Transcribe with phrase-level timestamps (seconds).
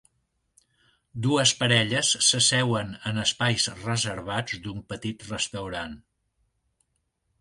[1.25, 5.95] Dues parelles s'asseuen en espais reservats d'un petit restaurant.